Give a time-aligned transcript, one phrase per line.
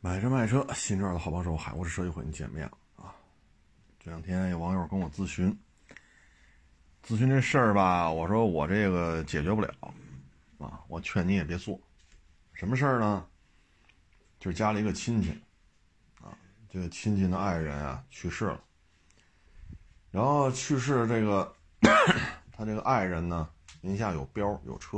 [0.00, 3.12] 买车卖车，新车的好帮手，海沃士设计会，你见面了啊！
[3.98, 5.58] 这两天有网友跟我咨询，
[7.04, 9.68] 咨询这事儿吧，我说我这个解决不了
[10.58, 11.80] 啊，我劝你也别做。
[12.52, 13.26] 什么事儿呢？
[14.38, 15.30] 就是家里一个亲戚
[16.20, 16.30] 啊，
[16.70, 18.60] 这个亲戚的爱人啊去世了，
[20.12, 21.52] 然后去世这个
[22.52, 23.48] 他这个爱人呢
[23.80, 24.96] 名下有标有车，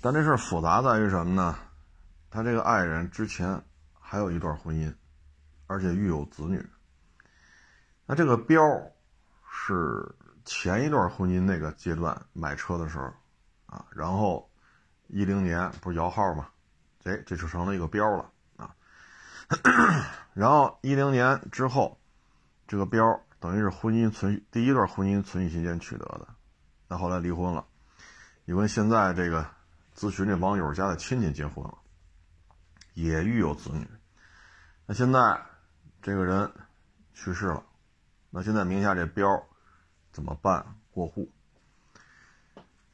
[0.00, 1.58] 但这事儿复杂在于什么呢？
[2.30, 3.62] 他这个爱人之前
[3.98, 4.94] 还有一段婚姻，
[5.66, 6.64] 而且育有子女。
[8.06, 8.60] 那这个标
[9.50, 10.14] 是
[10.44, 13.04] 前一段婚姻那个阶段买车的时候
[13.66, 14.50] 啊，然后
[15.08, 16.48] 一零年不是摇号嘛，
[17.04, 18.74] 哎，这就成了一个标了啊。
[20.32, 21.98] 然后一零年之后，
[22.66, 26.28] 这个标等于是婚姻存第一段婚姻存续期间取得的，
[26.88, 27.66] 那后来离婚了，
[28.46, 29.46] 因为现在这个
[29.94, 31.76] 咨询这网友家的亲戚结婚了。
[32.98, 33.88] 也育有子女，
[34.84, 35.40] 那现在
[36.02, 36.50] 这个人
[37.14, 37.62] 去世了，
[38.28, 39.40] 那现在名下这标
[40.10, 40.66] 怎么办？
[40.90, 41.30] 过户？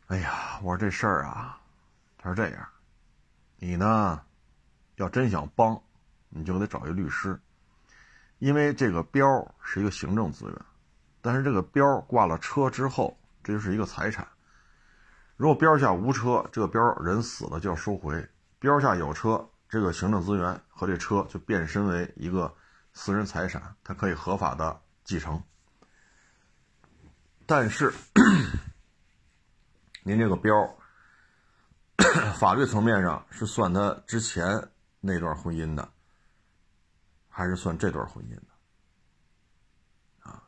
[0.09, 1.59] 哎呀，我说这事儿啊，
[2.19, 2.69] 他是这样，
[3.57, 4.21] 你呢
[4.97, 5.83] 要真想帮，
[6.29, 7.41] 你就得找一律师，
[8.41, 9.27] 因为这个标
[9.63, 10.55] 是一个行政资源，
[11.23, 14.29] 但是这个标挂了车之后，这就是一个财产。
[15.39, 18.23] 如果标下无车，这个标人死了就要收回；
[18.59, 19.49] 标下有车。
[19.75, 22.55] 这个行政资源和这车就变身为一个
[22.93, 25.43] 私人财产，它可以合法的继承。
[27.45, 27.93] 但是，
[30.05, 30.55] 您这个标，
[32.37, 35.91] 法律层面上是算他之前那段婚姻的，
[37.29, 40.31] 还是算这段婚姻的？
[40.31, 40.41] 啊，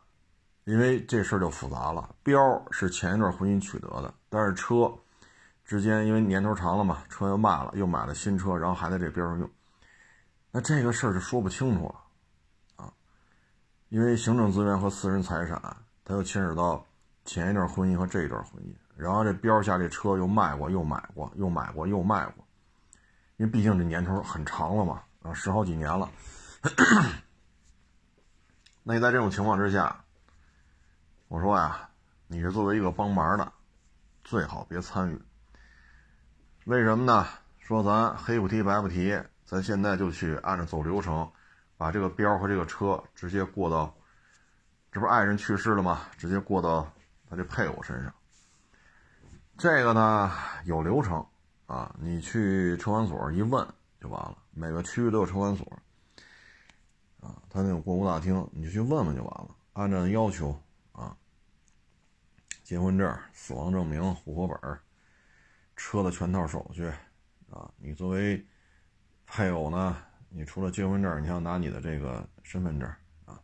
[0.63, 2.15] 因为这事儿就复杂了。
[2.23, 4.97] 标是前一段婚姻取得的，但是车。
[5.67, 9.51] 之间因为年头长了嘛，车又卖了，又买了新车，然后还在这边上用，
[10.53, 11.97] 那这个事儿就说不清楚了，
[12.77, 12.93] 啊，
[13.89, 15.61] 因为行政资源和私人财产，
[16.05, 16.87] 它又牵扯到
[17.25, 22.45] 前一段婚姻和这一段婚姻，然后这边下这车又卖过，又买过，又买过，又卖过，
[23.37, 26.09] 因为毕竟这年头很长了嘛，啊，十好几年了，
[28.85, 30.05] 那你在这种情况之下，
[31.27, 31.89] 我说呀，
[32.29, 33.53] 你是作为一个帮忙的，
[34.23, 35.21] 最好别参与。
[36.67, 37.25] 为什么呢？
[37.61, 41.31] 说咱黑不提白不提，咱现在就去按照走流程，
[41.77, 43.95] 把这个标和这个车直接过到，
[44.91, 46.09] 这不爱人去世了吗？
[46.19, 46.93] 直接过到
[47.31, 48.13] 他这配偶身上。
[49.57, 50.33] 这个呢
[50.65, 51.25] 有流程
[51.67, 53.65] 啊，你去车管所一问
[54.01, 55.65] 就完了，每个区域都有车管所，
[57.21, 60.61] 啊，他那种过户大厅，你就去问问就完了，按照要求
[60.91, 61.17] 啊，
[62.65, 64.79] 结婚证、死亡证明、户口本。
[65.77, 66.85] 车的全套手续，
[67.51, 68.45] 啊，你作为
[69.27, 69.97] 配偶呢，
[70.29, 72.89] 你除了结婚证，你要拿你的这个身份证
[73.25, 73.39] 啊，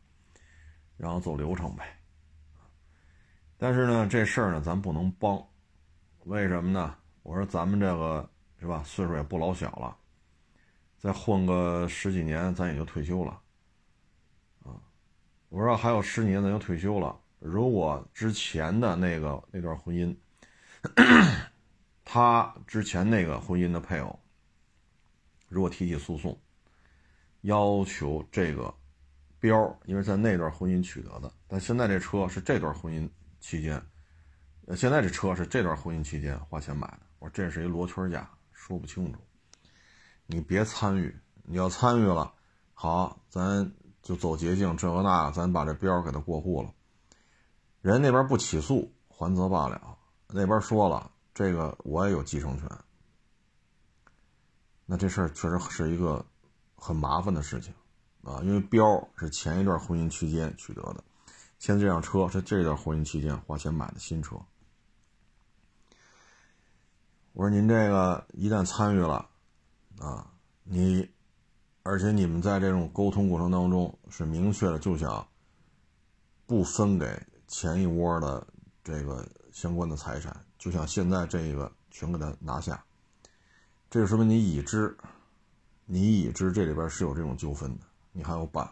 [0.96, 1.96] 然后走流程呗。
[3.58, 5.40] 但是呢，这事儿呢，咱不能帮，
[6.24, 6.96] 为什么呢？
[7.22, 8.28] 我说咱们这个
[8.58, 9.96] 是吧，岁数也不老小了，
[10.98, 13.40] 再混个十几年，咱也就退休了，
[14.64, 14.80] 啊，
[15.48, 17.16] 我说还有十几年咱就退休了。
[17.38, 20.16] 如果之前的那个那段婚姻，
[22.14, 24.20] 他之前那个婚姻的配偶，
[25.48, 26.38] 如果提起诉讼，
[27.40, 28.74] 要求这个
[29.40, 33.08] 标，因为在那段婚姻取得的，但现在这车是这段婚姻
[33.40, 33.82] 期间，
[34.66, 37.00] 呃，现在这车是这段婚姻期间花钱买的。
[37.18, 39.18] 我说这是一罗圈价，说不清楚。
[40.26, 42.34] 你别参与，你要参与了，
[42.74, 46.74] 好，咱就走捷径，这个那，咱把这标给他过户了。
[47.80, 49.96] 人那边不起诉，还则罢了，
[50.28, 51.10] 那边说了。
[51.34, 52.68] 这个我也有继承权，
[54.84, 56.24] 那这事儿确实是一个
[56.74, 57.72] 很麻烦的事情
[58.22, 61.02] 啊，因为标是前一段婚姻期间取得的，
[61.58, 64.36] 现在这辆车是这段婚姻期间花钱买的新车。
[67.32, 69.26] 我说您这个一旦参与了
[69.98, 70.30] 啊，
[70.64, 71.08] 你
[71.82, 75.26] 而且你们在这种沟通过程当中是明确的就想
[76.44, 78.46] 不分给前一窝的
[78.84, 80.44] 这个相关的财产。
[80.62, 82.84] 就像现在这个全给他拿下，
[83.90, 84.96] 这就说明你已知，
[85.86, 88.70] 你已知这里边是有这种纠纷的，你还要办，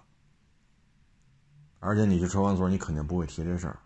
[1.80, 3.80] 而且你去车管所，你肯定不会提这事儿，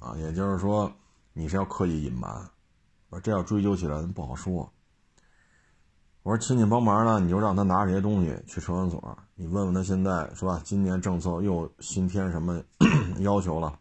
[0.00, 0.92] 啊，也就是说
[1.34, 2.50] 你是要刻意隐瞒，
[3.10, 4.68] 我这要追究起来不好说。
[6.24, 10.60] 我说亲戚帮忙呢，你就让他拿这些东西去车管所，你问问他现在是吧？
[10.64, 12.60] 今年政策又新添什么
[13.22, 13.78] 要求了？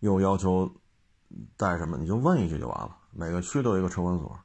[0.00, 0.70] 又要求
[1.56, 1.96] 带什么？
[1.96, 2.96] 你就问一句就完了。
[3.12, 4.38] 每个区都有一个车管所，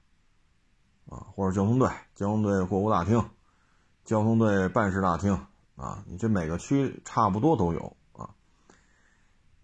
[1.07, 3.30] 啊，或者交通队、交通队过户大厅、
[4.04, 8.30] 交通队办事大厅啊，你这每个区差不多都有啊。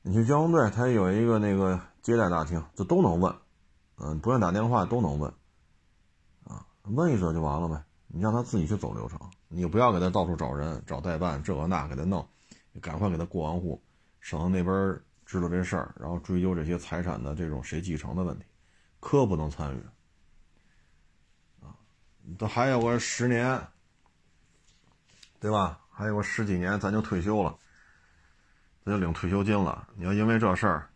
[0.02, 3.36] 你去交通队，他有一个那个接待大厅，这都能问，
[3.98, 5.32] 嗯，不用打电话都能问，
[6.44, 7.84] 啊，问一嘴就完了呗。
[8.14, 12.28] 你让他自己去走流程，你不要给他到处找人、找代办，这个那给他弄，
[12.82, 13.82] 赶快给他过完户，
[14.20, 18.44] 省得那边知道这事儿，然后追究这些财产的这种谁继承的问题，
[19.00, 19.80] 可不能参与。
[21.66, 21.72] 啊，
[22.38, 23.66] 都还有个十年，
[25.40, 25.80] 对吧？
[25.90, 27.58] 还有个十几年，咱就退休了，
[28.84, 29.88] 咱就领退休金了。
[29.96, 30.90] 你要因为这事儿，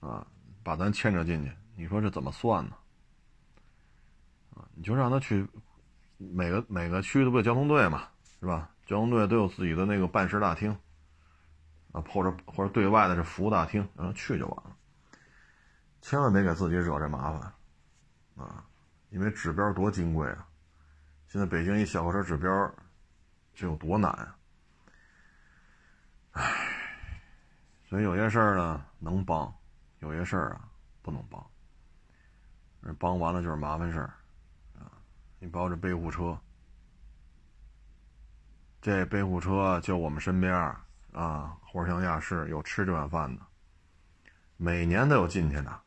[0.00, 0.26] 啊，
[0.62, 2.76] 把咱牵扯进去，你说这怎么算呢？
[4.54, 5.46] 啊，你就让他去。
[6.18, 8.08] 每个每个区都有交通队嘛，
[8.38, 8.70] 是吧？
[8.84, 10.74] 交通队都有自己的那个办事大厅，
[11.94, 14.76] 啊，或者或者对外的这服务大厅，然后去就完了。
[16.00, 18.66] 千万别给自己惹这麻烦，啊，
[19.10, 20.46] 因为指标多金贵啊！
[21.28, 22.74] 现在北京一小客车指标，
[23.54, 24.36] 这有多难啊！
[26.32, 26.42] 唉，
[27.88, 29.54] 所以有些事儿呢能帮，
[30.00, 30.68] 有些事儿啊
[31.00, 31.46] 不能帮。
[32.98, 34.12] 帮完了就是麻烦事儿。
[35.38, 36.38] 你包着备户车，
[38.82, 40.52] 这备户车就我们身边
[41.14, 43.42] 啊，活像亚市有吃这碗饭的，
[44.56, 45.80] 每年都有进去的，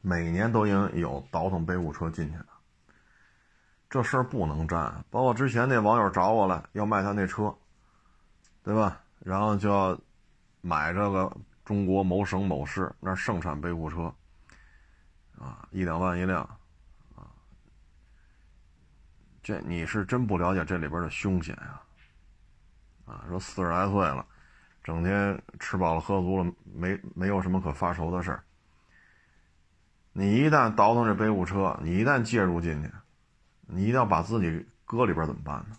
[0.00, 2.46] 每年都应有倒腾背户车进去的，
[3.88, 5.04] 这事儿不能占。
[5.10, 7.56] 包括之前那网友找我了，要卖他那车，
[8.64, 9.00] 对吧？
[9.20, 9.96] 然后就要
[10.60, 11.34] 买这个
[11.64, 14.12] 中国某省某市那盛产背户车。
[15.38, 16.48] 啊，一两万一辆，
[19.42, 21.83] 这你是真不了解这里边的凶险啊！
[23.06, 24.26] 啊，说四十来岁了，
[24.82, 28.44] 整天吃饱了喝足了，没没有什么可发愁的事儿。
[30.12, 32.90] 你一旦倒腾这背物车，你一旦介入进去，
[33.66, 35.76] 你一定要把自己搁里边怎么办呢？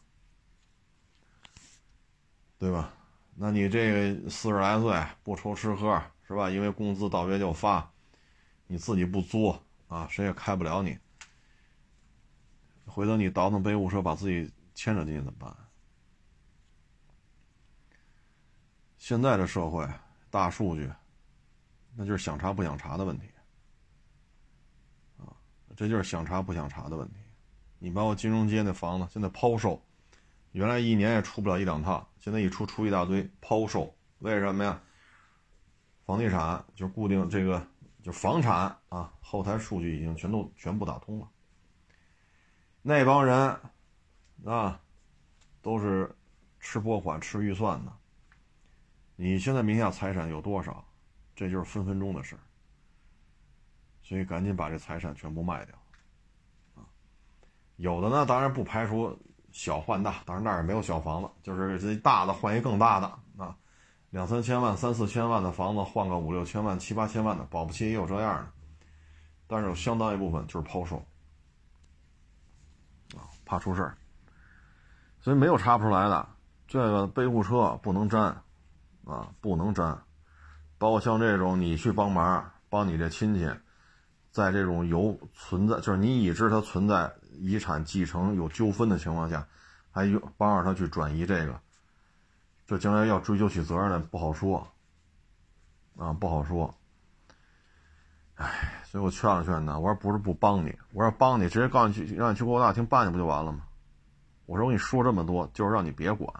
[2.57, 2.93] 对吧？
[3.35, 6.49] 那你这个四十来岁不愁吃喝是吧？
[6.49, 7.89] 因为工资到月就发。
[8.67, 10.97] 你自己不作啊，谁也开不了你。
[12.87, 15.55] 回头你倒腾背物车，把自己牵扯进去怎么办？
[19.05, 19.87] 现在的社会，
[20.31, 20.91] 大数据，
[21.95, 23.29] 那就是想查不想查的问题。
[25.19, 25.29] 啊，
[25.75, 27.19] 这就是想查不想查的问题。
[27.77, 29.79] 你包括金融街那房子现在抛售，
[30.53, 34.81] 原来一年也出不了一两套，现在一出出一大堆抛售，为什么呀？
[36.03, 37.63] 房地产就固定这个。
[38.01, 41.29] 就房产啊，后台数据已经全都全部打通了。
[42.81, 43.37] 那帮人
[44.45, 44.81] 啊，
[45.61, 46.11] 都是
[46.59, 47.93] 吃拨款、吃预算的。
[49.15, 50.83] 你现在名下财产有多少？
[51.35, 52.37] 这就是分分钟的事
[54.01, 55.75] 所以赶紧把这财产全部卖掉
[56.75, 56.87] 啊！
[57.75, 59.17] 有的呢，当然不排除
[59.51, 63.07] 小换大，当然那儿也没有小房子，就是这大的换一更大的
[63.43, 63.57] 啊。
[64.11, 68.47] 两三千万、三四千万的房子换个五六千万、七八千万的，保不齐也有这样的。
[69.47, 70.97] 但是有相当一部分就是抛售，
[73.15, 73.97] 啊，怕出事儿，
[75.19, 76.29] 所以没有查不出来的。
[76.67, 78.41] 这个备户车不能沾，
[79.05, 80.01] 啊，不能沾。
[80.77, 83.49] 包括像这种你去帮忙，帮你这亲戚，
[84.31, 89.47] 在这种有存在，就是你已知他存在遗产继承有纠纷的情况下，
[89.91, 91.59] 还有帮着他去转移这个。
[92.67, 94.67] 这将来要追究起责任来不好说，
[95.97, 96.75] 啊，不好说。
[98.35, 103.61] 哎，所以我劝了劝他，我说不是不帮你，我说帮你，直接告诉你去，让你去国大厅办去不就完了吗？
[104.45, 106.33] 我说我跟你说这么多，就是让你别管。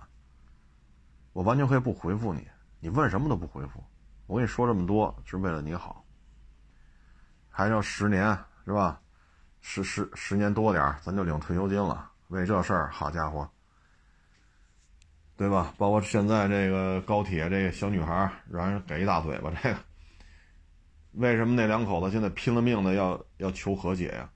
[1.32, 2.48] 我完全可以不回复你，
[2.80, 3.84] 你问什么都不回复。
[4.28, 6.04] 我跟你说这么多是为了你好。
[7.50, 9.00] 还要十年是吧？
[9.62, 12.12] 十十十年多点咱就领退休金了。
[12.28, 13.48] 为这事儿，好家伙！
[15.38, 15.74] 对吧？
[15.78, 19.80] 包括现在这个高铁，这个小女孩让人给一大嘴巴，这个
[21.12, 24.30] 为什么那两口子现在拼了命的要要求和解呀？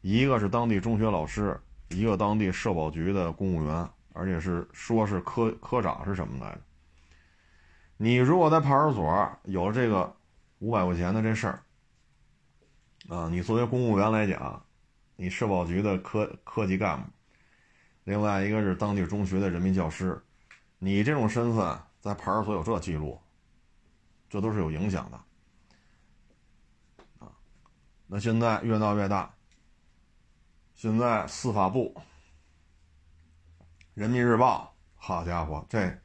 [0.00, 6.60] 一个是当地中学老师，一个当地社保局的公务员，而且是说是科科长是什么来着？
[8.00, 10.16] 你如果在派出所有这个
[10.60, 11.62] 五百块钱的这事儿
[13.08, 14.64] 啊，你作为公务员来讲，
[15.16, 17.10] 你社保局的科科级干部。
[18.04, 20.22] 另外一个是当地中学的人民教师，
[20.78, 23.20] 你这种身份在派出所有这记录，
[24.30, 25.20] 这都是有影响的。
[28.06, 29.34] 那现在越闹越大，
[30.74, 31.94] 现在司法部、
[33.94, 35.98] 人民日报，好家伙，这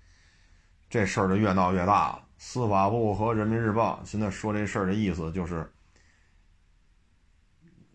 [0.93, 2.23] 这事儿就越闹越大了。
[2.37, 5.73] 司法部和人民日报现在说这事儿的意思就是，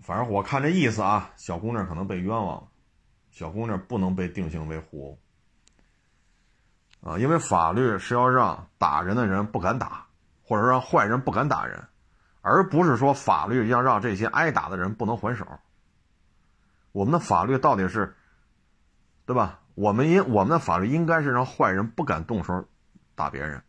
[0.00, 2.68] 反正我看这意思啊，小姑娘可能被冤枉了，
[3.30, 5.16] 小姑娘不能被定性为互
[7.00, 10.04] 殴啊，因为法律是要让打人的人不敢打，
[10.42, 11.86] 或者让坏人不敢打人，
[12.40, 15.46] 而不是说法律要让这些挨打的人不能还手。
[16.90, 18.16] 我们的法律到底是，
[19.24, 19.60] 对吧？
[19.76, 22.66] 我们应我们的法律应该是让坏人不敢动手
[23.18, 23.60] 打别人，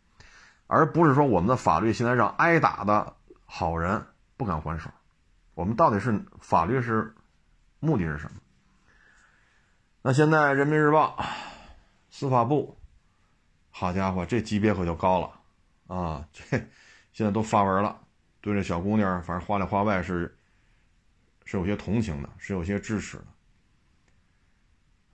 [0.68, 4.88] 而不是说我们的法律现在让挨打的好人不敢还手。
[5.54, 7.14] 我们到底是法律是
[7.80, 8.40] 目的是什么？
[10.02, 11.22] 那现在人民日报、
[12.08, 12.78] 司法部，
[13.70, 16.26] 好家伙，这级别可就高了啊！
[16.32, 16.42] 这
[17.12, 18.00] 现在都发文了，
[18.40, 20.38] 对这小姑娘，反正话里话外是
[21.44, 23.24] 是有些同情的，是有些支持的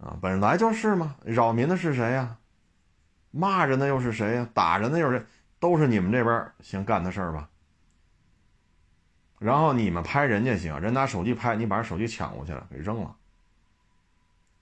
[0.07, 0.17] 啊！
[0.21, 2.37] 本来就是嘛，扰民的是谁呀？
[3.31, 4.49] 骂人的又是谁呀？
[4.55, 5.27] 打人的又是
[5.59, 7.49] 都是你们这边先干的事儿吧？
[9.39, 13.15] 然后你们拍人家行，人拿手机拍，你把人手机抢过去了，给扔了。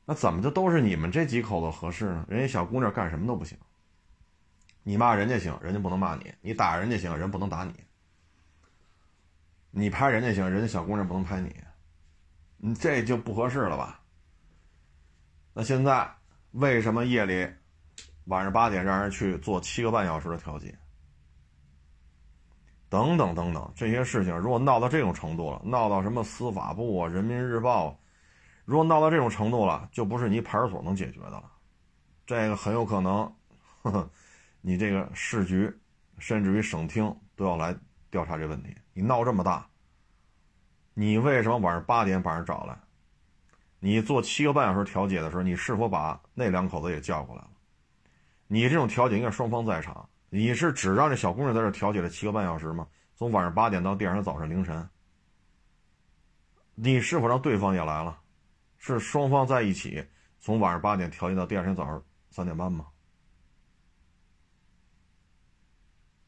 [0.04, 2.26] 那怎么就都是你们这几口子合适呢？
[2.28, 3.56] 人家小姑娘干什么都不行。
[4.82, 7.72] 你骂人家行，人家不能骂你；你打人家行，人不能打你。
[9.70, 11.54] 你拍人家行，人家小姑娘不能拍你，
[12.58, 14.00] 你这就不合适了吧？
[15.54, 16.12] 那现在
[16.50, 17.48] 为什么夜里
[18.24, 20.76] 晚上八点让人去做七个半小时的调解？
[22.88, 27.98] 等等等等，这些事情如果闹到这种程度了，闹到什么司法部啊、人民日报，
[28.64, 31.50] 如果闹到这种程度了，就不是你派出所能解决的了。
[32.24, 33.34] 这个很有可能，
[33.82, 34.10] 呵呵，
[34.60, 35.70] 你这个市局，
[36.18, 37.76] 甚至于省厅都要来
[38.10, 38.74] 调查这问题。
[38.92, 39.66] 你闹这么大，
[40.94, 42.78] 你为什么晚上八点把人找来？
[43.80, 47.50] 你做七个半小时调解的时候，你是否把那两口子也叫过来了？
[48.54, 50.08] 你这种调解应该双方在场。
[50.28, 52.86] 你是只让这小姑娘在这调解了七个半小时吗？
[53.16, 54.88] 从晚上八点到第二天早上凌晨，
[56.76, 58.16] 你是否让对方也来了？
[58.78, 60.06] 是双方在一起
[60.38, 62.86] 从晚上八点调解到第二天早上三点半吗？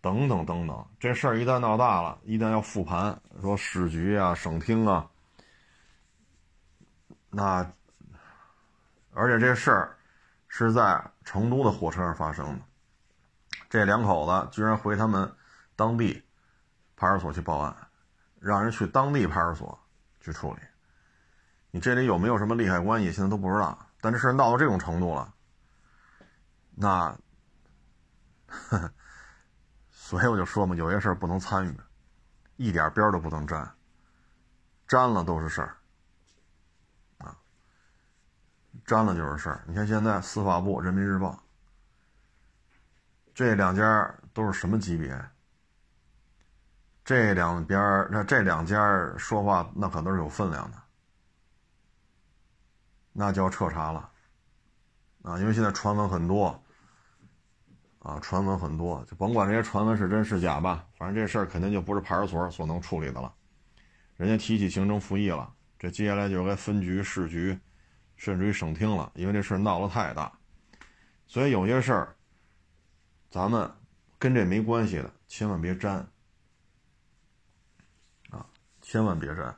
[0.00, 5.08] 等等等等，这事儿一旦闹大了，一旦要复盘，说市局啊、省厅啊，
[7.30, 7.72] 那
[9.12, 9.95] 而且这事儿
[10.58, 12.64] 是在成都的火车上发生的。
[13.68, 15.30] 这两口子居然回他们
[15.74, 16.24] 当地
[16.96, 17.76] 派出所去报案，
[18.40, 19.78] 让人去当地派出所
[20.18, 20.60] 去处理。
[21.70, 23.12] 你这里有没有什么利害关系？
[23.12, 23.78] 现在都不知道。
[24.00, 25.34] 但这事闹到这种程度了，
[26.74, 27.14] 那，
[29.90, 31.80] 所以我就说嘛，有些事儿不能参与，
[32.56, 33.74] 一点边都不能沾，
[34.88, 35.76] 沾了都是事儿，
[38.84, 39.64] 沾了就是事儿。
[39.66, 41.40] 你看现在司法部、人民日报。
[43.34, 45.18] 这两家都是什么级别？
[47.04, 50.78] 这两边那这两家说话那可都是有分量的，
[53.12, 54.10] 那就要彻查了
[55.22, 55.38] 啊！
[55.38, 56.60] 因为现在传闻很多
[58.00, 63.32] 啊，传闻很多，就甭管这些传闻是真是假吧，反正这事儿肯定就不是派出所所能处理的了。
[64.16, 67.56] 人家提起行政复议了，这接下来就该分局、市局，
[68.16, 70.32] 甚至于省厅了，因为这事闹得太大，
[71.26, 72.16] 所以有些事儿。
[73.28, 73.70] 咱们
[74.18, 75.96] 跟这没关系的，千万别沾
[78.30, 78.46] 啊！
[78.80, 79.54] 千万别沾。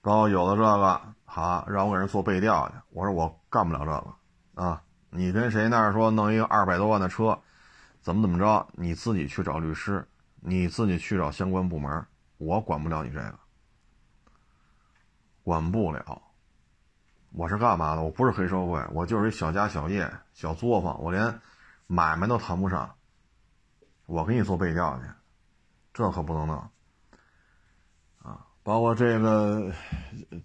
[0.00, 4.82] 包括有的这个，好让我给人做背调去，我说我干不了这个啊！
[5.10, 7.38] 你跟谁那儿说弄一个二百多万的车，
[8.00, 8.66] 怎么怎么着？
[8.72, 10.04] 你自己去找律师，
[10.40, 12.04] 你自己去找相关部门，
[12.38, 13.38] 我管不了你这个，
[15.44, 16.20] 管不了。
[17.34, 18.02] 我是干嘛的？
[18.02, 21.40] 我不是黑社会，我就是一小家小业、小作坊，我连。
[21.86, 22.90] 买卖都谈不上，
[24.06, 25.04] 我给你做背调去，
[25.92, 26.56] 这可不能弄
[28.22, 28.46] 啊！
[28.62, 29.70] 包括这个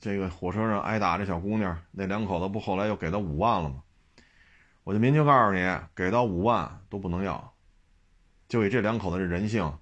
[0.02, 3.82] 这个火车上挨打这小姑娘，那两口子不后来又给他五万了吗？
[4.84, 7.54] 我就明确告诉你，给到五万都不能要，
[8.50, 9.74] 就以这两口子这人性，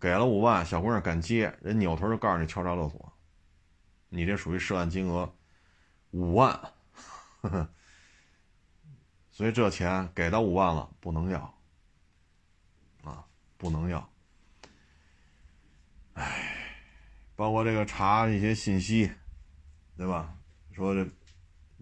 [0.00, 3.12] 给了五万，小姑娘敢接，人扭头就告诉你敲诈勒索，
[4.08, 5.32] 你这属于涉案金额
[6.16, 6.52] 五万。
[7.42, 7.68] 呵呵
[9.30, 11.54] 所以这钱给到五万了，不能要，
[13.04, 13.24] 啊，
[13.58, 14.10] 不能要。
[16.14, 16.56] 哎，
[17.36, 19.12] 包括这个查一些信息，
[19.94, 20.34] 对吧？
[20.72, 21.06] 说这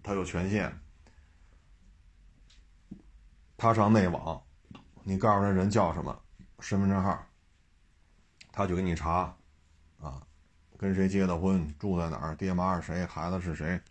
[0.03, 0.77] 他有权限，
[3.55, 4.43] 他上内网，
[5.03, 6.21] 你告诉他人叫什么，
[6.59, 7.25] 身份证号，
[8.51, 9.33] 他就给你查，
[10.01, 10.21] 啊，
[10.77, 13.81] 跟谁结的婚，住在哪儿，爹妈是谁，孩子是谁，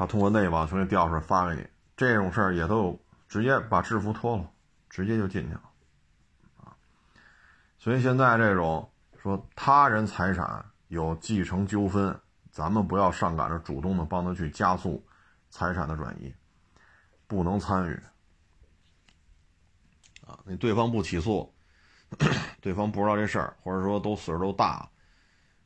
[0.00, 1.66] 他通过内网从这调出来发给你。
[1.94, 4.50] 这种事儿也都直接把制服脱了，
[4.88, 5.62] 直接就进去了，
[6.56, 6.72] 啊！
[7.76, 8.90] 所以现在这种
[9.22, 12.18] 说他人财产有继承纠纷，
[12.50, 15.06] 咱们不要上赶着主动的帮他去加速
[15.50, 16.34] 财产的转移，
[17.26, 18.00] 不能参与。
[20.26, 21.52] 啊，你对方不起诉，
[22.62, 24.88] 对方不知道这事儿，或者说都岁数都大，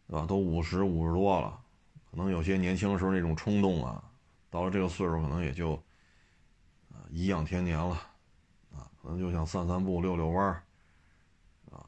[0.08, 0.26] 对吧？
[0.26, 1.56] 都五十五十多了，
[2.10, 4.02] 可能有些年轻时候那种冲动啊，
[4.54, 5.74] 到了这个岁数可能也就
[6.88, 7.96] 啊颐养天年了，
[8.72, 10.62] 啊，可能就想散散步、遛遛弯儿，
[11.72, 11.84] 啊，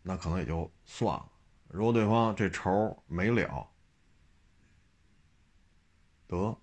[0.00, 1.28] 那可能也就算了。
[1.68, 3.68] 如果对方这仇没了，
[6.26, 6.58] 得，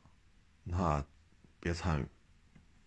[0.64, 1.06] 那
[1.60, 2.08] 别参与，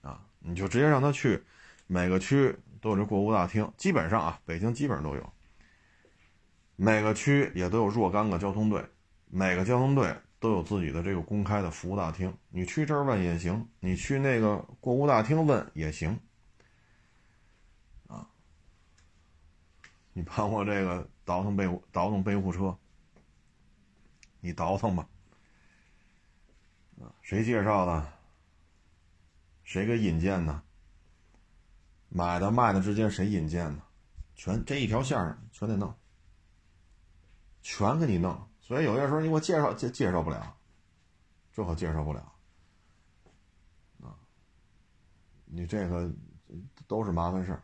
[0.02, 1.44] 啊，你就直接让他去
[1.86, 2.52] 每个区。
[2.78, 5.32] 都有这过户大厅，基本上啊，北京基本上都有。
[6.76, 8.84] 每个区也都有若干个交通队，
[9.26, 12.36] 每个交通队都有自己的这个公开的服务大厅。
[12.50, 16.18] 你去这儿问也行，你去那个过户大厅问也行。
[18.06, 18.28] 啊，
[20.12, 22.76] 你帮我这个倒腾备倒腾备户车，
[24.40, 25.08] 你倒腾吧。
[27.22, 28.12] 谁介绍的？
[29.64, 30.62] 谁给引荐的？
[32.08, 33.82] 买的卖的之间谁引荐的？
[34.36, 35.92] 全这一条线上全得弄，
[37.62, 38.48] 全给你弄。
[38.66, 40.56] 所以有些时候你给我介绍介介绍不了，
[41.52, 42.20] 这可介绍不了
[44.02, 44.10] 啊！
[45.44, 46.10] 你这个
[46.88, 47.62] 都是麻烦事儿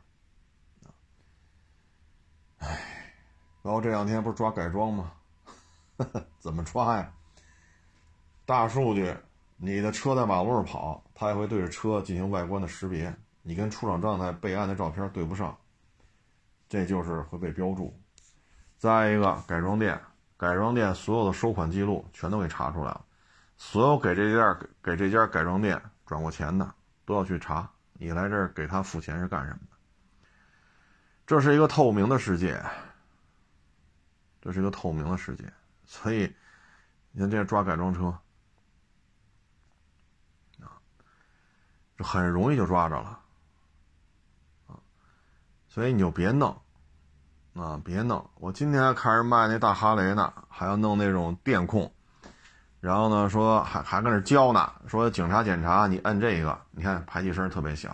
[0.84, 0.94] 啊！
[2.58, 3.14] 哎，
[3.62, 5.12] 然后这两天不是抓改装吗？
[6.38, 7.12] 怎么抓呀？
[8.46, 9.12] 大数据，
[9.56, 13.12] 你的车在马路上跑，它也会对着车进行外观的识别。
[13.42, 15.58] 你跟出厂状态备案的照片对不上，
[16.68, 17.92] 这就是会被标注。
[18.78, 20.00] 再一个，改装店，
[20.42, 23.04] 改装店所有的收款记录全都给查出来了，
[23.56, 27.70] 所有给这家给这家改装店转过钱的都要去查。
[27.92, 29.76] 你来这儿给他付钱是干什么的？
[31.28, 32.60] 这是一个透明的世界，
[34.40, 35.44] 这是一个透明的世界。
[35.84, 36.34] 所以，
[37.12, 38.06] 你看这抓改装车，
[40.60, 40.74] 啊，
[41.96, 43.20] 这很容易就抓着了。
[45.68, 46.60] 所以你就别弄，
[47.54, 48.30] 啊，别弄！
[48.36, 51.92] 我今天还看人卖那大哈雷呢，还要弄那种电控，
[52.80, 57.90] 然后呢说还还跟那教呢，说警察检查你摁这个，你看排气声特别小；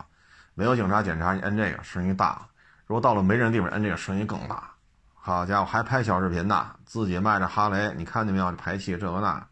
[0.54, 2.46] 没有警察检查你摁这个声音大。
[2.86, 4.70] 如果到了没人地方摁这个声音更大。
[5.14, 8.50] 好家伙，还拍小视频呢，自己卖着哈雷，你看见没有？
[8.52, 9.46] 排气这个那，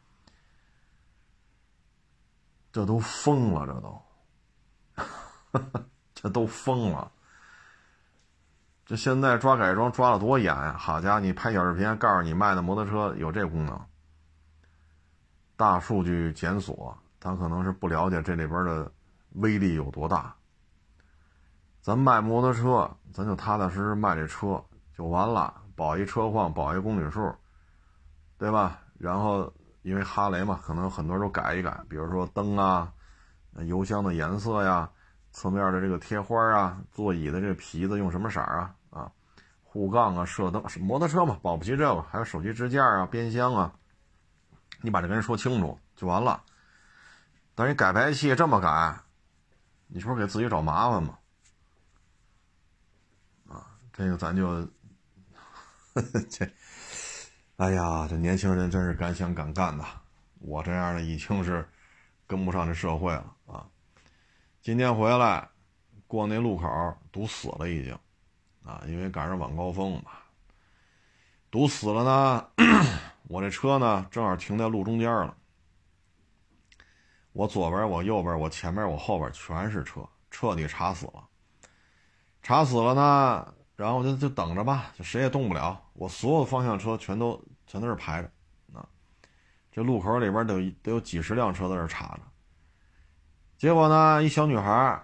[2.73, 4.03] 这都疯了，这都，
[6.15, 7.11] 这都疯了。
[8.87, 10.77] 这现在抓改装抓的多严呀！
[10.79, 13.81] 好家伙，你拍小视频，告诉你卖的摩托车有这功能。
[15.57, 18.93] 大数据检索，他可能是不了解这里边的
[19.31, 20.33] 威力有多大。
[21.81, 24.63] 咱卖摩托车，咱就踏踏实实卖这车
[24.97, 27.35] 就完了，保一车况，保一公里数，
[28.39, 28.79] 对吧？
[28.99, 32.93] 然后因为哈雷嘛，可能很多都改一改，比如说灯啊、
[33.65, 34.89] 油箱的颜色呀。
[35.37, 38.75] 侧面的这个贴花啊，座椅的这个皮子用什么色啊？
[38.89, 39.13] 啊，
[39.63, 43.71] 护杠啊，射灯，摩托车嘛，保不齐这个，还有手机支架啊，边箱啊，
[44.81, 46.43] 你把这跟人说清楚就完了。
[47.55, 48.99] 但是改排气这么改，
[49.89, 51.19] 你是不是给自己找麻烦吗？
[53.47, 54.67] 啊，这个咱就，
[56.31, 56.51] 这，
[57.57, 59.85] 哎呀，这年轻人真是敢想敢干的，
[60.39, 61.69] 我这样的已经是
[62.27, 63.67] 跟不上这社会了啊。
[64.67, 65.49] 今天回来，
[66.09, 66.69] 过那路口
[67.13, 67.97] 堵死了，已经，
[68.65, 70.11] 啊，因为赶上晚高峰嘛，
[71.53, 72.49] 堵死了呢。
[73.29, 75.37] 我这车呢，正好停在路中间了。
[77.31, 81.25] 我左边、我右边、我前面、我后边全是车，彻底查死了。
[82.43, 85.81] 查死了呢，然后就就等着吧，就谁也动不了。
[85.93, 88.29] 我所有的方向车全都全都是排着，
[88.77, 88.85] 啊，
[89.71, 92.23] 这路口里边得得有几十辆车在这插着。
[93.59, 95.03] 结果呢，一小女孩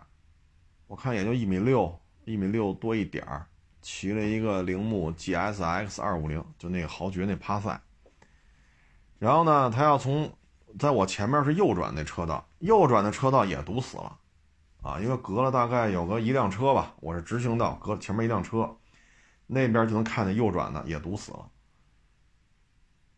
[0.86, 3.46] 我看也就一米六，一米六多一点儿，
[3.80, 7.80] 骑了一个铃木 GSX 二五零，就那个豪爵那帕赛。
[9.18, 10.30] 然后呢，她要从
[10.78, 14.18] 在我前面是右转那车道，右转的车道也堵死了，
[14.82, 18.76] 啊，因为隔了大概有个一辆车吧，我是直行道，隔前面一辆车，
[19.46, 21.48] 那边就能看见右转的也堵死了。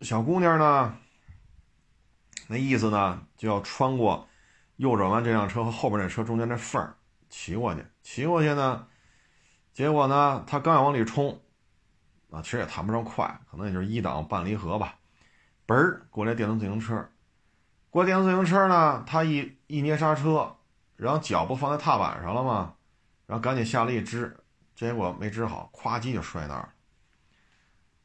[0.01, 0.97] 小姑娘呢，
[2.47, 4.29] 那意思呢，就要穿过。
[4.77, 6.97] 右转弯，这辆车和后边那车中间那缝儿
[7.29, 8.87] 骑过去，骑过去呢，
[9.73, 11.41] 结果呢，他刚要往里冲，
[12.31, 14.97] 啊，其实也谈不上快，可能也就是一档半离合吧，
[15.67, 17.09] 嘣儿过来电动自行车，
[17.91, 20.57] 过电动自行车呢，他一一捏刹车，
[20.97, 22.75] 然后脚不放在踏板上了吗？
[23.27, 24.37] 然后赶紧下力支，
[24.75, 26.69] 结果没支好，咵叽就摔那儿了。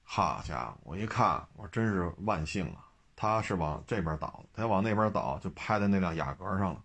[0.03, 2.88] 好家伙，我一看，我真是万幸啊！
[3.21, 6.81] 他是往这边倒，他要往那边倒，就拍在那辆雅阁上了。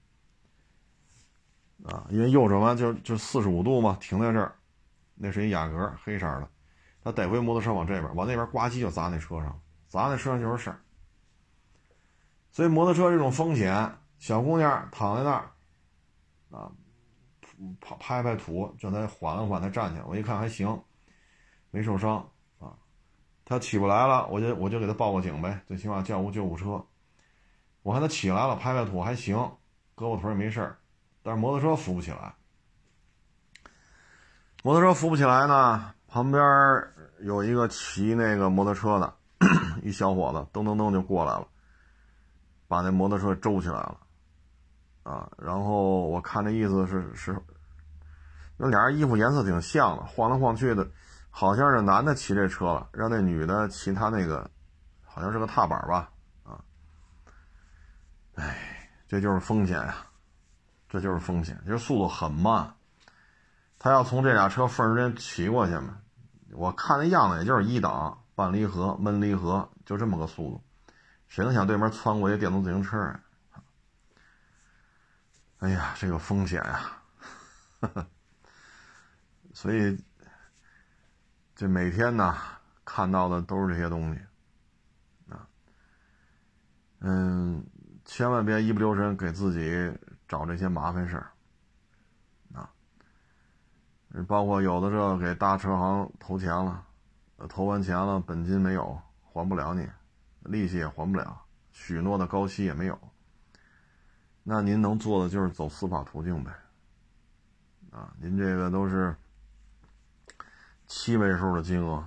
[1.85, 4.53] 啊，因为右转弯就就四十五度嘛，停在这儿，
[5.15, 6.49] 那是一雅阁，黑色的。
[7.05, 10.81] 他得回摩托车往这边，往那边呱唧就砸那车上，砸那车上就是事儿。
[12.51, 15.51] 所以摩托车这种风险，小姑娘躺在那儿，
[16.51, 16.73] 啊，
[17.81, 20.05] 拍拍拍土，叫她缓了缓，她站起来。
[20.05, 20.83] 我一看还行，
[21.71, 22.29] 没受伤。
[23.45, 26.83] 他起不来了，我就我就给他报个警呗，最起码叫个救护车。
[27.83, 29.37] 我看他起来了，拍拍土还行，
[29.95, 30.79] 胳膊腿也没事儿，
[31.23, 32.35] 但是摩托车扶不起来。
[34.63, 36.43] 摩托车扶不起来呢，旁边
[37.21, 39.13] 有一个骑那个摩托车的
[39.83, 41.47] 一小伙子，噔噔噔就过来了，
[42.67, 43.99] 把那摩托车周起来了，
[45.03, 47.39] 啊，然后我看这意思是是，
[48.57, 50.89] 那俩人衣服颜色挺像的，晃来晃去的。
[51.37, 54.49] 好像是男的骑这车了，让那女的骑他那个，
[55.05, 56.09] 好像是个踏板吧，
[56.45, 56.63] 啊，
[58.37, 59.97] 哎，这就是风险呀，
[60.89, 62.73] 这就是风险，就是速度很慢，
[63.81, 65.99] 他要从这俩车缝之间骑过去嘛，
[66.53, 70.63] 我看那样子也就是一档半离合闷离合，就这么个速度，
[71.27, 73.21] 谁能想对面窜过一电动自行车啊？
[75.59, 77.03] 哎呀，这个风险呀，
[79.53, 80.01] 所以。
[81.57, 82.37] 这每天呢
[82.85, 84.21] 看到的都是这些东西，
[85.31, 85.47] 啊，
[86.99, 87.65] 嗯，
[88.05, 91.31] 千万别一不留神给自己找这些麻烦事儿，
[92.55, 92.69] 啊，
[94.27, 96.85] 包括有的这给大车行投钱了，
[97.49, 99.89] 投完钱了本金没有还不了你，
[100.41, 101.41] 利息也还不了，
[101.71, 102.99] 许诺的高息也没有，
[104.43, 106.53] 那您能做的就是走司法途径呗，
[107.93, 109.15] 啊，您这个都是。
[110.87, 112.05] 七位数的金额，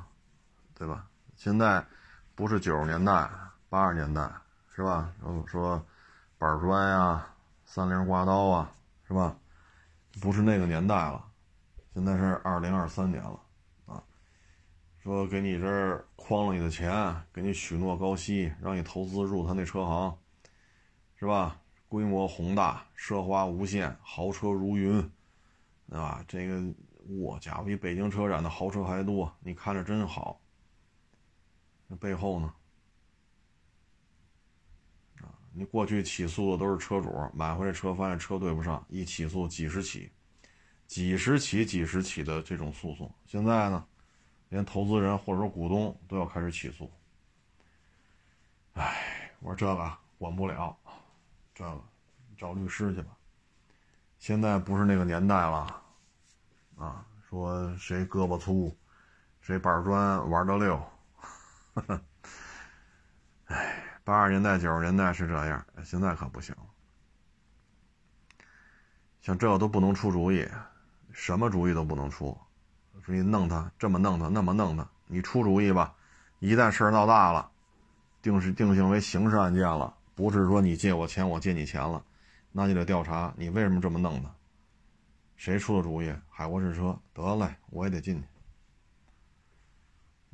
[0.76, 1.08] 对吧？
[1.36, 1.86] 现在
[2.36, 3.30] 不是九十年代、
[3.70, 4.32] 八十年代，
[4.76, 5.12] 是吧？
[5.22, 5.86] 说说
[6.38, 7.28] 板砖呀、
[7.66, 8.72] 三菱刮刀啊，
[9.08, 9.36] 是吧？
[10.22, 11.26] 不是那个年代了，
[11.94, 13.40] 现在是二零二三年了
[13.88, 14.04] 啊。
[15.00, 20.18] 说给你这儿诓了你的钱，给你许诺高息，让你投资入他那车行，
[21.16, 21.60] 是吧？
[21.88, 25.02] 规模宏大，奢华无限，豪车如云，
[25.90, 26.24] 对吧？
[26.28, 26.62] 这个。
[27.10, 30.40] 我家伙，比北京车展的豪车还多，你看着真好。
[31.88, 32.54] 那背后呢？
[35.22, 40.12] 啊，你过去起诉的都是车主，买回来车发现车对不上，一起诉几十起，
[40.86, 43.10] 几十起、几十起的这种诉讼。
[43.26, 43.86] 现在呢，
[44.50, 46.92] 连投资人或者说股东都要开始起诉。
[48.74, 50.78] 哎，我说这个管不了，
[51.56, 51.82] 这个
[52.38, 53.18] 找律师去吧。
[54.20, 55.84] 现在不是那个年代了。
[56.78, 58.76] 啊，说谁胳膊粗，
[59.42, 60.80] 谁板砖玩的溜，
[63.46, 66.56] 哎，八十年代九十年代是这样，现在可不行。
[69.22, 70.48] 像这都不能出主意，
[71.12, 72.38] 什么主意都不能出。
[73.02, 75.96] 说你弄他，这么弄他，那么弄他，你出主意吧。
[76.40, 77.50] 一旦事儿闹大了，
[78.22, 82.04] 定是定性为刑事案件了，不是说你借我钱，我借你钱了，
[82.52, 84.30] 那就得调查你为什么这么弄他。
[85.38, 86.14] 谁出的主意？
[86.30, 88.28] 海沃士车得嘞，我也得进去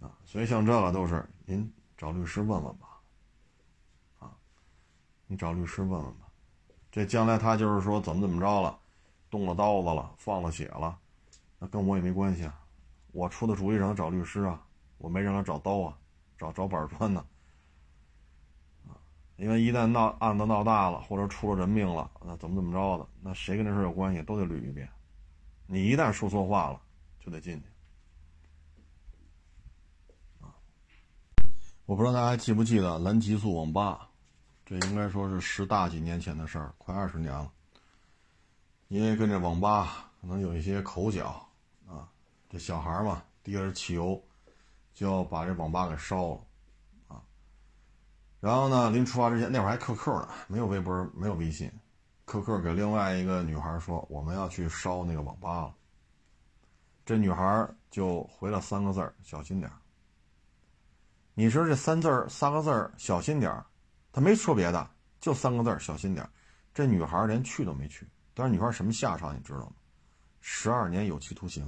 [0.06, 0.10] 啊！
[0.26, 2.88] 所以像这个都是您找律师问问吧，
[4.20, 4.32] 啊，
[5.28, 6.28] 你找律师问问吧。
[6.92, 8.80] 这将来他就是说怎么怎么着了，
[9.30, 10.98] 动了刀子了，放了血了，
[11.60, 12.60] 那跟我也没关系啊。
[13.12, 14.66] 我出的主意让他找律师啊，
[14.98, 15.98] 我没让他找刀啊，
[16.38, 17.26] 找找板砖呢。
[19.44, 24.90] 因为一旦闹案子闹大了，或者出了人命了，那怎么怎么着的，那谁跟这事有关系都得捋一遍。
[25.68, 26.80] 你一旦说错话了，
[27.20, 27.66] 就得进去。
[31.86, 34.08] 我不知道大家还记不记得蓝极速网吧，
[34.66, 37.52] 这应该说是十大几年前的事儿，快二十年了。
[38.88, 41.46] 因为跟这网吧可能有一些口角
[41.86, 42.08] 啊，
[42.50, 44.24] 这小孩嘛，滴着汽油
[44.94, 46.40] 就要把这网吧给烧了。
[48.44, 51.72] 然后呢，临出发之前，那会儿还 QQ 呢，没有微博，没有微信。
[52.26, 55.74] QQ 给另外一个女孩说：“我们要去烧那个网吧了。”
[57.06, 59.78] 这女孩就回了三个字儿：“小心点儿。”
[61.36, 63.66] 你说这三字儿、三个字儿“小心点儿”，
[64.12, 64.90] 他没说别的，
[65.22, 66.30] 就三个字儿“小心点儿”。
[66.76, 68.06] 这女孩连去都没去。
[68.34, 69.72] 但是女孩什么下场你知道吗？
[70.42, 71.66] 十二年有期徒刑。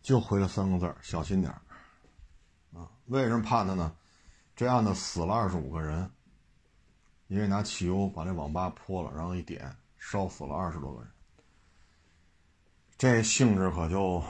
[0.00, 1.60] 就回了三个字儿：“小心点儿。”
[2.80, 3.94] 啊，为什么判他呢？
[4.58, 6.10] 这案子死了二十五个人。
[7.28, 11.10] 因为拿汽油把这网吧泼了，然后一点烧死了二十多个人，
[12.96, 14.24] 这性质可就，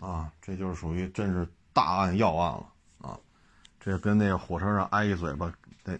[0.00, 3.16] 啊，这就是属于真是大案要案了啊！
[3.78, 5.96] 这跟那火车上挨一嘴巴，那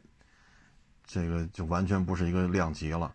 [1.05, 3.14] 这个就完全不是一个量级了。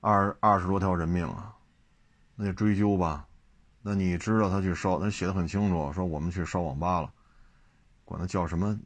[0.00, 1.56] 二二十多条人命啊，
[2.34, 3.26] 那就追究吧。
[3.80, 7.10] 那你知道他去烧，他写的很清楚，说我们去烧网吧了，
[8.04, 8.78] 管他叫什么？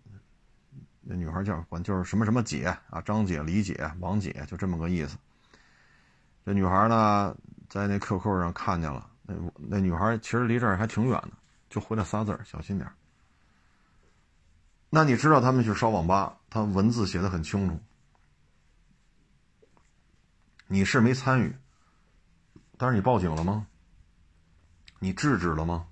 [1.00, 5.16] 那女孩叫管就是什么什么姐啊，张姐、李姐、王姐，就这么个意思。
[6.44, 7.36] 这女孩呢，
[7.68, 11.30] 在那 QQ 上看见了，那那女孩其实离这儿还挺远的，
[11.68, 12.90] 就回了仨字儿小心点
[14.90, 17.78] 那你知道他们去烧网吧，他文字写的很清楚，
[20.66, 21.54] 你是没参与，
[22.76, 23.66] 但是你报警了吗？
[24.98, 25.86] 你制止了吗？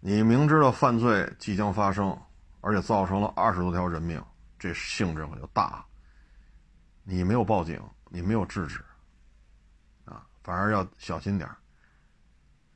[0.00, 2.20] 你明知道犯罪即将发生，
[2.62, 4.24] 而且造成了二十多条人命，
[4.58, 5.84] 这性质可就大。
[7.04, 8.82] 你没有报警，你没有制止，
[10.06, 11.50] 啊，反而要小心点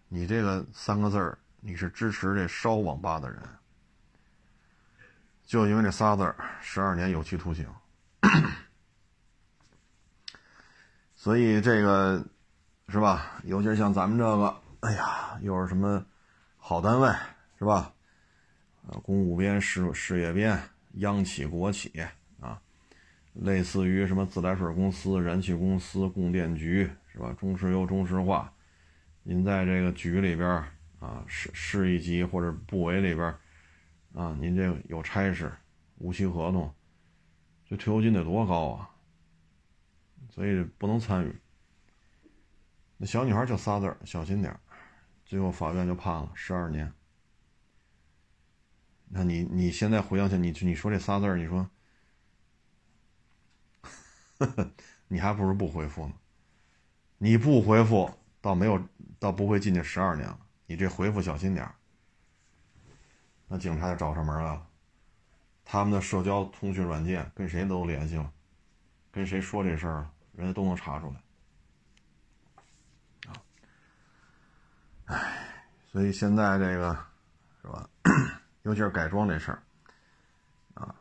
[0.09, 3.40] 你这个三个字儿，你是支持这烧网吧的人，
[5.44, 7.66] 就因为这仨字儿，十二年有期徒刑。
[11.14, 12.22] 所以这个
[12.88, 13.40] 是吧？
[13.44, 14.62] 尤其是像咱们这个。
[14.81, 16.05] 哎呀，又是什么
[16.59, 17.09] 好单位
[17.59, 17.92] 是吧？
[18.88, 20.57] 呃，公务编、事事业编、
[20.94, 21.92] 央企、国企
[22.40, 22.61] 啊，
[23.33, 27.33] 类似于什么自来水公司、燃气公司、供电局是吧？
[27.38, 28.53] 中石油、中石化，
[29.25, 30.49] 您在这个局里边
[31.01, 33.35] 啊，市市一级或者部委里边
[34.14, 35.53] 啊，您这有差事、
[35.99, 36.72] 无期合同，
[37.68, 38.90] 这退休金得多高啊？
[40.31, 41.35] 所以不能参与。
[42.99, 44.61] 那小女孩就仨字儿：小心点儿。
[45.25, 46.92] 最后法院就判了十二年。
[49.09, 51.69] 那你你现在回想起你你说这仨字儿，你说，
[55.09, 56.14] 你还不如不回复呢。
[57.19, 58.83] 你不回复，倒没有，
[59.19, 60.38] 倒不会进去十二年了。
[60.66, 61.75] 你这回复小心点儿，
[63.49, 64.66] 那警察就找上门来了。
[65.64, 68.33] 他们的社交通讯软件跟谁都联系了，
[69.11, 71.23] 跟谁说这事儿，人家都能查出来。
[75.07, 76.92] 唉，所以现在这个
[77.62, 77.88] 是吧？
[78.66, 79.62] 尤其是改装这事儿
[80.74, 80.92] 啊，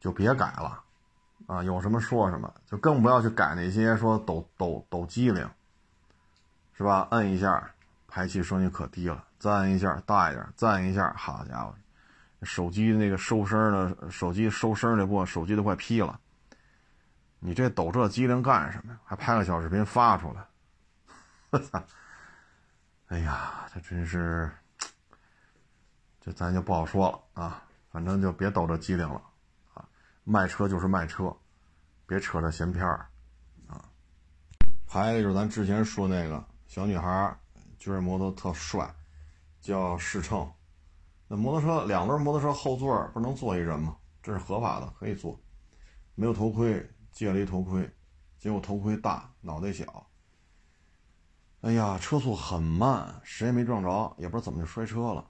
[0.00, 0.82] 就别改了
[1.46, 1.62] 啊！
[1.62, 5.46] 有什么说什么，就更不要去改那些说抖抖抖机灵，
[6.72, 7.06] 是吧？
[7.10, 7.70] 摁一下，
[8.08, 11.74] 排气声音可低了；再摁一下，大一点；再摁一下，好家伙，
[12.44, 16.18] 手机那个收声的，手机收声那部分，手机都快劈了。
[17.40, 18.98] 你这抖这机灵干什么呀？
[19.04, 20.46] 还拍个小视频发出来？
[21.50, 21.82] 我操！
[23.08, 24.50] 哎呀，这真是，
[26.20, 27.64] 这咱就不好说了啊。
[27.90, 29.20] 反正就别抖这机灵了
[29.74, 29.88] 啊。
[30.24, 31.34] 卖车就是卖车，
[32.06, 33.08] 别扯这闲篇儿
[33.66, 33.84] 啊。
[34.86, 37.36] 还有就是咱之前说那个小女孩，
[37.78, 38.94] 觉得摩托特帅，
[39.60, 40.48] 叫世乘。
[41.26, 43.96] 那摩托车两轮摩托车后座不能坐一人吗？
[44.22, 45.40] 这是合法的，可以坐。
[46.14, 47.88] 没有头盔，借了一头盔，
[48.38, 50.06] 结果头盔大，脑袋小。
[51.62, 55.26] 哎呀，车速很慢，谁也没撞着，也不知道怎么就摔车了。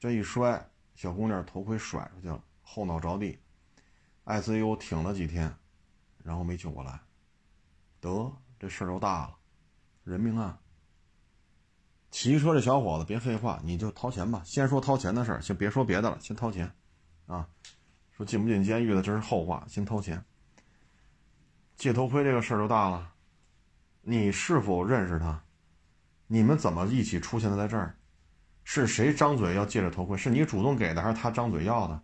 [0.00, 3.38] 这一摔，小姑娘头盔甩出去了，后脑着地
[4.24, 5.54] ，ICU 挺了几天，
[6.24, 6.98] 然后没救过来。
[8.00, 9.36] 得，这事儿就大了，
[10.02, 10.58] 人命案。
[12.10, 14.40] 骑车这小伙子，别废话，你就掏钱吧。
[14.42, 16.72] 先说掏钱的事儿，先别说别的了，先掏钱。
[17.26, 17.46] 啊，
[18.10, 20.24] 说进不进监狱的这是后话，先掏钱。
[21.76, 23.12] 借头盔这个事儿就大了，
[24.00, 25.44] 你是否认识他？
[26.26, 27.94] 你们怎么一起出现在这儿？
[28.72, 30.16] 是谁张嘴要借着头盔？
[30.16, 32.00] 是你主动给的，还是他张嘴要的？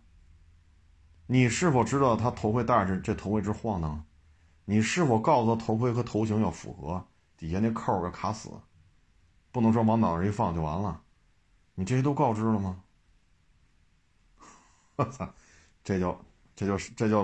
[1.25, 4.03] 你是否知道他头盔戴着这头盔直晃荡？
[4.65, 7.01] 你是否告诉他头盔和头型要符合？
[7.37, 8.49] 底下那扣要卡死，
[9.53, 11.01] 不能说往脑上一放就完了。
[11.73, 12.83] 你这些都告知了吗？
[14.97, 15.33] 我操，
[15.85, 16.19] 这就
[16.53, 17.23] 这就这就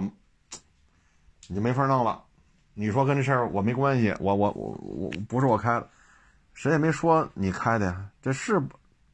[1.50, 2.24] 你就没法弄了。
[2.74, 5.90] 你说跟这事儿我没关系，我我我我不是我开的。
[6.54, 8.62] 谁也没说你开的呀，这是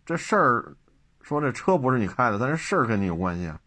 [0.10, 0.76] 这事儿，
[1.22, 3.62] 说这车不是你开的，但是事儿跟你有关系啊。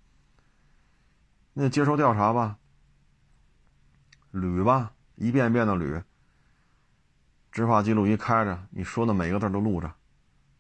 [1.53, 2.59] 那接受调查吧，
[4.33, 6.03] 捋吧，一遍一遍的捋。
[7.53, 9.89] 执法记录仪开着，你说的每个字都录着，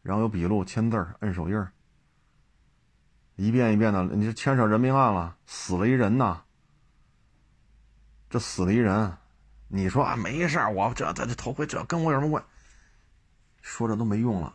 [0.02, 1.66] 然后有笔录、签字、摁手印
[3.34, 6.44] 一遍一遍的，你这牵扯人命案了，死了一人呐。
[8.30, 9.12] 这死了一人，
[9.66, 12.44] 你说啊，没事我这这这头盔这跟我有什么关？
[13.62, 14.54] 说这都没用了，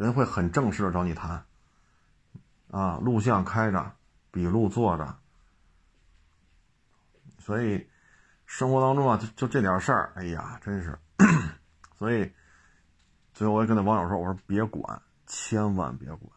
[0.00, 1.44] 人会很正式的找你谈。
[2.70, 3.92] 啊，录像开着，
[4.30, 5.14] 笔录做着，
[7.38, 7.86] 所以
[8.46, 10.98] 生活当中啊，就就这点事儿，哎呀，真是。
[11.98, 12.32] 所以
[13.34, 16.32] 最后我也跟那网友说：“我说别管，千万别管，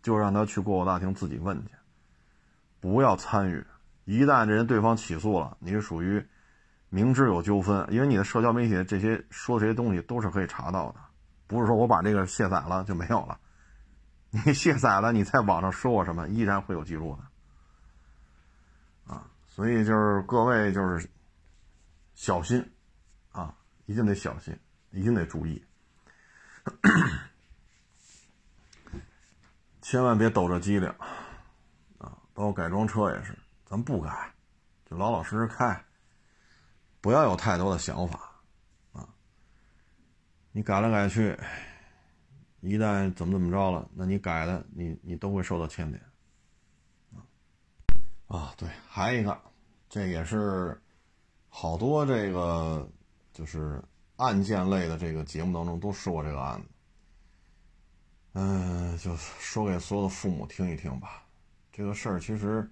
[0.00, 1.72] 就让他去过户大厅自己问去，
[2.78, 3.66] 不要参与。
[4.04, 6.24] 一旦这人对方起诉了，你是属于
[6.88, 11.00] 明知有纠纷，因为你的社交媒体这些说这些东西都是可以查到的，
[11.48, 13.40] 不是说我把这个卸载了就没有了。
[14.30, 19.14] 你卸载了，你在网上说我什么，依然会有记录的。
[19.14, 21.10] 啊，所以就是各位就是
[22.14, 22.70] 小心
[23.32, 23.54] 啊，
[23.86, 24.54] 一定得小心，
[24.90, 25.64] 一定得注意。
[29.80, 30.86] 千万别抖着机灵，
[31.96, 33.34] 啊，包括改装车也是，
[33.64, 34.34] 咱不改，
[34.84, 35.82] 就老老实实开，
[37.00, 38.27] 不要有太多的想法，
[40.52, 41.38] 你改来改去，
[42.60, 46.02] 一旦怎么怎么着了，那你改的你你都会受到牵连，
[48.26, 49.40] 啊，对，还一个，
[49.88, 50.80] 这也是
[51.48, 52.90] 好多这个
[53.32, 53.82] 就是
[54.16, 56.68] 案件类的这个节目当中都说过这个案子。
[58.32, 61.24] 嗯，就说给所有的父母听一听吧。
[61.72, 62.68] 这个事儿其实，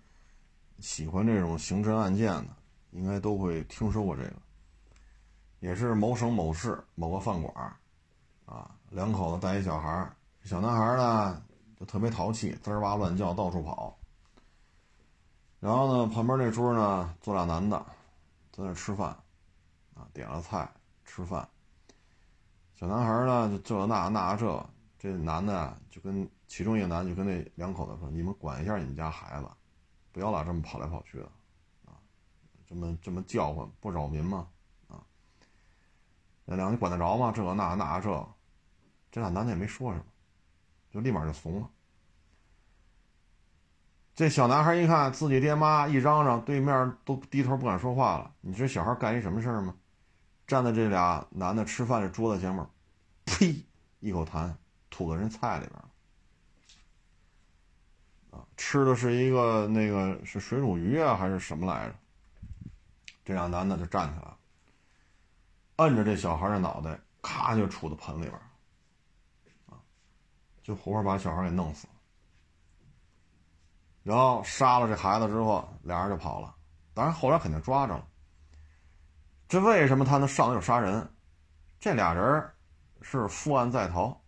[0.81, 2.49] 喜欢这种刑侦案件的，
[2.91, 4.46] 应该都会听说过这个。
[5.61, 7.77] 也是某省某市某个饭馆
[8.45, 10.11] 啊，两口子带一小孩
[10.45, 11.43] 小男孩呢
[11.79, 13.99] 就特别淘气，滋哇乱叫，到处跑。
[15.61, 17.79] 然后呢，旁边那桌呢坐俩男的，
[18.53, 19.09] 在那吃饭，
[19.95, 20.71] 啊，点了菜
[21.05, 21.49] 吃饭。
[22.75, 24.67] 小男孩呢就这那那这。
[24.99, 29.49] 这男的就跟其中一个男的就跟那两口子说：“你们管一下你们家孩子，
[30.11, 31.27] 不要老这么跑来跑去的，
[31.85, 32.01] 啊，
[32.67, 34.49] 这么这么叫唤不扰民吗？
[36.47, 37.31] 那两你管得着吗？
[37.31, 38.29] 这那那这，
[39.11, 40.05] 这俩男的也没说什么，
[40.91, 41.69] 就立马就怂了。
[44.15, 48.33] 这小男孩一看自己爹妈一嚷嚷，对面都低头不敢说话了。
[48.41, 49.75] 你知道小孩干一什么事儿吗？
[50.47, 52.67] 站在这俩男的吃饭的桌子前面，
[53.27, 53.55] 呸，
[54.01, 54.51] 一口痰。”
[54.89, 55.79] 吐在人菜里边
[58.31, 58.41] 啊！
[58.57, 61.95] 吃的是一个那个是水煮鱼啊，还是什么来着？
[63.23, 64.36] 这俩男的就站起来了，
[65.77, 68.41] 摁着这小孩的脑袋，咔就杵到盆里边，
[70.63, 71.93] 就活活把小孩给弄死了。
[74.03, 76.55] 然后杀了这孩子之后，俩人就跑了。
[76.95, 78.07] 当然后来肯定抓着了。
[79.49, 81.09] 这为什么他能上手杀人？
[81.79, 82.51] 这俩人
[83.03, 84.21] 是负案在逃。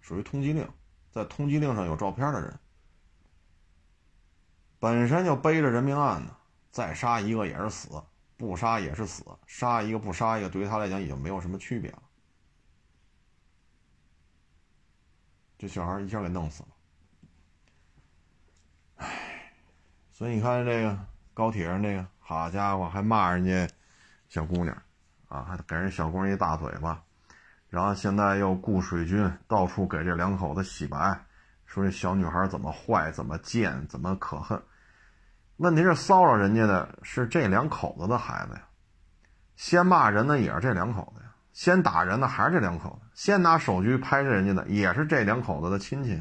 [0.00, 0.68] 属于通缉令，
[1.10, 2.58] 在通缉令上有照片的人，
[4.78, 6.36] 本身就背着人命案呢，
[6.70, 8.02] 再杀一个也是死，
[8.44, 12.02] 不杀也是死，杀一个不杀一个，对于他来讲已经没有什么区别了。
[15.56, 16.68] 这小孩一下给弄死了，
[18.96, 19.52] 唉，
[20.12, 20.98] 所以你看这个
[21.32, 23.66] 高铁上这个，好家伙，还骂人家
[24.28, 24.76] 小姑娘，
[25.28, 27.02] 啊，还给人小姑娘一大嘴巴。
[27.70, 31.24] 然后现在又雇水军到处给这两口子洗白，
[31.64, 34.62] 说这小女孩怎么坏、怎么贱、怎么可恨。
[35.56, 38.68] 问题是骚扰人家的是这两口子的孩子呀，
[39.56, 46.20] 先骂人的也是这两口子呀，先打人的还是这两口子，先拿手机拍着人家的也是这两口子的亲戚。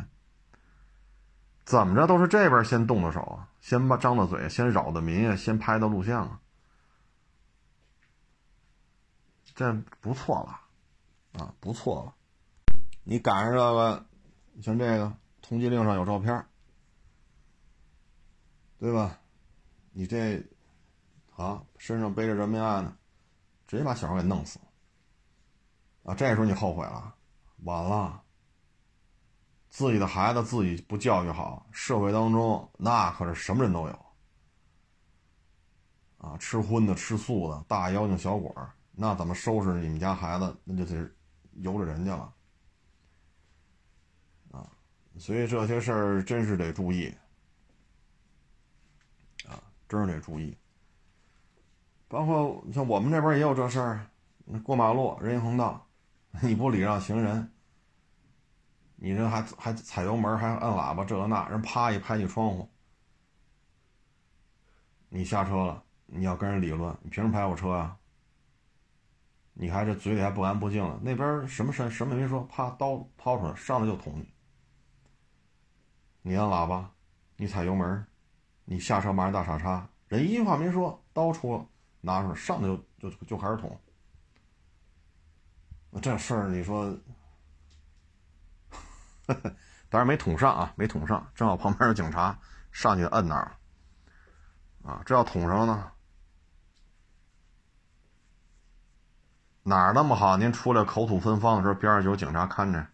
[1.66, 6.40] 怎么着都是这边先动的手啊，先把张的嘴，先扰的民啊，先拍的录像啊，
[9.56, 10.60] 这不错了。
[11.34, 12.14] 啊，不错了，
[13.04, 14.06] 你赶上这个，
[14.62, 16.46] 像这个通缉令上有照片，
[18.78, 19.18] 对吧？
[19.94, 20.44] 你这，
[21.36, 22.98] 啊，身上背着人命案呢，
[23.66, 24.66] 直接把小孩给弄死了。
[26.12, 27.16] 啊，这时候你后悔了，
[27.64, 28.22] 晚了。
[29.70, 34.06] 自己的孩子自己不教育好，社会当中那可是什么人都有。
[36.18, 38.52] 啊，吃荤的、吃素的，大妖精、小鬼
[38.92, 40.58] 那怎么收拾你们家孩子？
[40.66, 41.10] 那就得。
[41.58, 42.34] 由着人家了，
[44.50, 44.68] 啊，
[45.20, 47.14] 所以这些事儿真是得注意，
[49.94, 50.58] 真是得注意。
[52.08, 54.08] 包括像我们这边也有这事儿，
[54.64, 55.88] 过马路人行横道，
[56.42, 57.52] 你不礼让行人，
[58.96, 62.70] 你这还还踩油门，还摁喇叭，这个那，人啪一拍你窗户，
[65.10, 67.98] 你下车了，你要跟人理论，你凭什么拍我车啊？
[69.54, 74.34] 你还这嘴里还不干不净了，那边什么什什么也没说，啪刀掏出来，上来就捅你。
[76.24, 76.92] 你按喇叭，
[77.38, 78.06] 你踩油门，
[78.66, 81.68] 你下车骂人大傻叉，人一句话没说，刀出
[82.02, 83.80] 拿出来，上来就就就开始捅。
[86.02, 86.98] 这事儿你说，
[89.90, 92.38] 当然没捅上啊，没捅上，正好旁边有警察
[92.72, 93.56] 上去摁那儿，
[94.84, 95.92] 啊，这要捅上呢？
[99.66, 100.36] 哪儿那么好？
[100.36, 102.88] 您出来口吐芬芳的时候，边上有警察看着。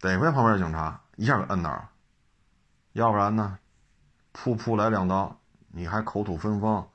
[0.00, 1.91] 得亏旁边警察一下给摁那儿了，
[2.92, 3.58] 要不然呢，
[4.34, 6.88] 噗噗来两刀，你还口吐芬芳，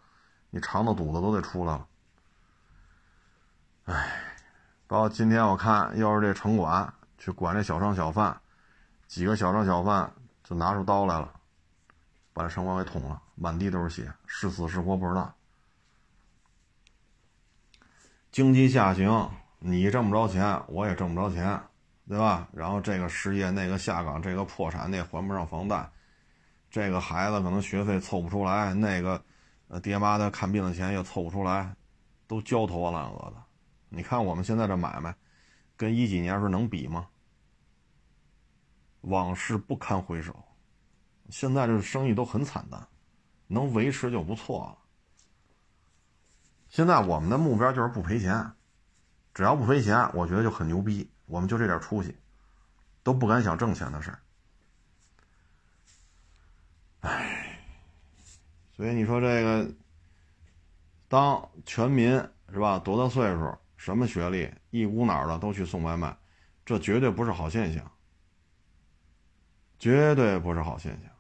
[0.50, 1.88] 你肠子肚子都得出来了。
[3.86, 4.22] 哎，
[4.86, 8.40] 包括今天我看，又是这城管去管这小商小贩，
[9.08, 11.34] 几个小商小贩就拿出刀来了，
[12.32, 15.34] 把这城管给捅了，满地都是血，是死是活不知道。
[18.32, 21.60] 经济下行，你挣不着钱，我也挣不着钱，
[22.08, 22.48] 对吧？
[22.54, 25.90] 然后这个失业，那个下岗，这个破产，那还不上房贷，
[26.72, 29.22] 这个孩子可能学费凑不出来，那个，
[29.68, 31.76] 呃，爹妈的看病的钱又凑不出来，
[32.26, 33.44] 都焦头烂额的。
[33.90, 35.14] 你看我们现在这买卖，
[35.76, 37.08] 跟一几年时候能比吗？
[39.02, 40.34] 往事不堪回首，
[41.30, 42.88] 现在这生意都很惨淡，
[43.48, 44.78] 能维持就不错了。
[46.70, 48.50] 现在我们的目标就是不赔钱，
[49.34, 51.10] 只要不赔钱，我觉得就很牛逼。
[51.28, 52.16] 我们就这点出息，
[53.04, 54.20] 都不敢想挣钱的事儿。
[57.02, 57.60] 唉，
[58.76, 59.72] 所以你说这个，
[61.08, 62.12] 当全民
[62.52, 66.18] 是吧，多大岁数，什么学历，一股脑的都去送外卖，
[66.66, 67.92] 这绝对不是好现象，
[69.78, 71.12] 绝对不是好现象。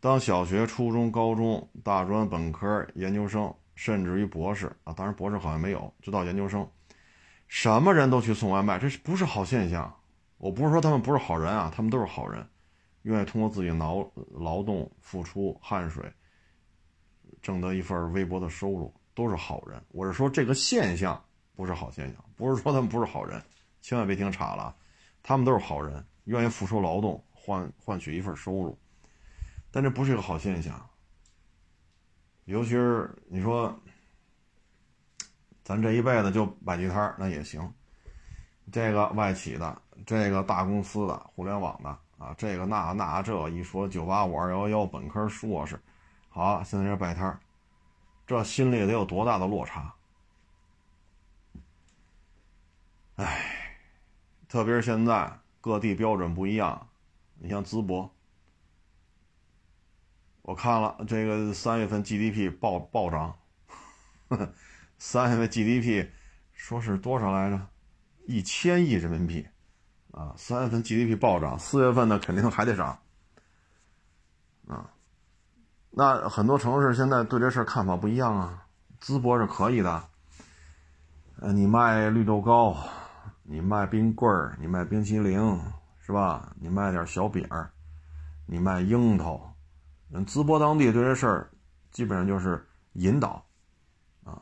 [0.00, 6.68] 当小学、初中、高中、大专、本科、研究生，甚至于博士啊，当然博士好像没有，就到研究生，
[7.54, 9.94] 什么人都去送外卖，这不是好现象？
[10.38, 12.48] 我不是说他们不是好人啊，他们都是好人，
[13.02, 16.02] 愿意通过自己劳劳动付出汗水，
[17.42, 19.78] 挣得一份微薄的收入，都是好人。
[19.90, 21.22] 我是说这个现象
[21.54, 23.40] 不是好现象，不是说他们不是好人，
[23.82, 24.74] 千万别听岔了，
[25.22, 28.78] 他们都是好人，愿意付出劳动换换取一份收入。
[29.70, 30.88] 但这不是一个好现象，
[32.46, 33.78] 尤其是你说，
[35.72, 37.72] 咱这一辈子就摆地摊那也行。
[38.70, 45.80] 这个外企的，这个大公司的，互联网的啊，这个那那这一说九八五二幺幺本科硕士，
[46.28, 47.40] 好，现在这摆摊
[48.26, 49.94] 这心里得有多大的落差？
[53.16, 53.80] 哎，
[54.50, 56.86] 特别是现在各地标准不一样，
[57.38, 58.10] 你像淄博。
[60.42, 63.34] 我看了这个三月份 GDP 暴暴涨，
[64.28, 64.52] 呵呵
[65.04, 66.06] 三月份 GDP
[66.52, 67.66] 说是多少来着？
[68.24, 69.44] 一千亿人民币
[70.12, 70.32] 啊！
[70.36, 72.96] 三月份 GDP 暴涨，四月份呢肯定还得涨
[74.68, 74.94] 啊。
[75.90, 78.68] 那很多城市现在对这事看法不一样啊。
[79.00, 80.08] 淄博是可以的，
[81.40, 82.76] 呃，你卖绿豆糕，
[83.42, 85.60] 你卖冰棍儿，你卖冰淇淋，
[85.98, 86.54] 是吧？
[86.60, 87.72] 你卖点小饼儿，
[88.46, 89.52] 你卖樱桃。
[90.12, 91.50] 嗯，淄博当地对这事儿
[91.90, 93.44] 基本上就是引导，
[94.22, 94.40] 啊，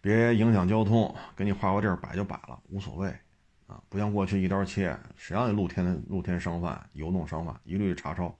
[0.00, 3.08] 别影响交通，给你划个地儿摆就摆了，无所谓，
[3.66, 8.34] 啊，不像过去一刀切，谁让你露天露天商贩、游动商贩一律查抄。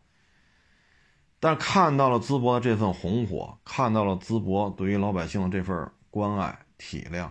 [1.38, 7.30] 但看到了淄博的这份红火，看到了淄博对于老百姓的这份关爱体谅，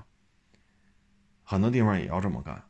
[1.44, 2.64] 很多地方也要这么干，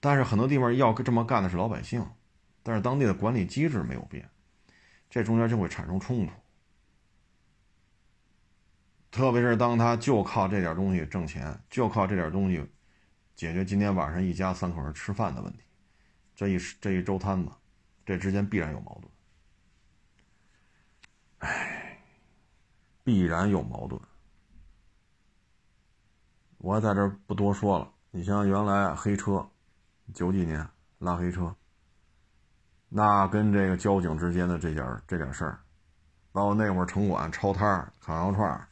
[0.00, 2.04] 但是很多地方要这么干的是老百姓。
[2.64, 4.28] 但是当地的管理机制没有变，
[5.08, 6.32] 这中间就会产生冲突。
[9.10, 12.64] 特别是当他就靠这点东西挣钱，就靠这点东西
[13.34, 15.60] 解决今天晚上一家三口人吃饭的问题，
[16.34, 17.50] 这一这一周摊子，
[18.04, 19.12] 这之间必然有矛盾。
[21.38, 21.98] 唉，
[23.04, 24.00] 必然有矛盾。
[26.58, 27.90] 我在这不多说了。
[28.10, 29.48] 你像原来黑车，
[30.12, 30.66] 九几年
[30.98, 31.54] 拉黑车。
[32.88, 35.60] 那跟这个交警之间的这点这点事儿，
[36.32, 38.67] 包括那会儿城管抄摊烤羊肉串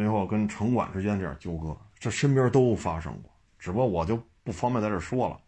[0.00, 5.38] 最后跟城管之间这点纠葛，这身边都发生过，只不过我就不方便在这说了。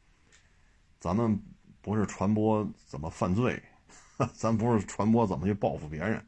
[1.01, 1.43] 咱们
[1.81, 3.63] 不是传播怎么犯罪，
[4.37, 6.23] 咱不是传播怎么去报复别人，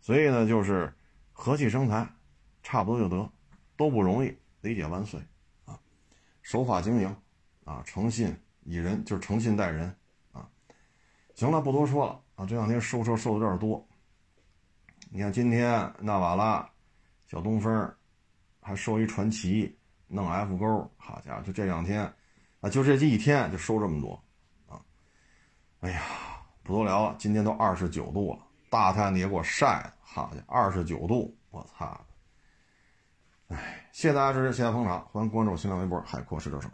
[0.00, 0.94] 所以呢，就是
[1.32, 2.08] 和气生财，
[2.62, 3.28] 差不多就得，
[3.76, 5.20] 都不容易，理解万岁
[5.64, 5.76] 啊，
[6.40, 7.16] 守法经营
[7.64, 8.32] 啊，诚信
[8.62, 9.92] 以人就是诚信待人
[10.30, 10.48] 啊。
[11.34, 12.46] 行了，不多说了啊！
[12.46, 13.84] 这两天收车收的有点多。
[15.10, 16.70] 你看今天纳瓦拉、
[17.34, 17.92] 小东风，
[18.60, 19.76] 还收一传奇，
[20.06, 22.02] 弄 F 勾，好家伙，就这两天
[22.60, 24.14] 啊，就这一天就收这么多
[24.68, 24.80] 啊！
[25.80, 26.00] 哎呀，
[26.62, 32.06] 不多聊了，今天都二十九度了，大太阳也给我晒的，好家伙，二十九度，我操！
[33.48, 36.70] 哎，谢谢大家支持，谢谢捧场，欢迎关注新浪微博“海阔试车手”。